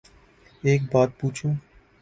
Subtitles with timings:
[0.65, 1.53] ایک بات پو چوں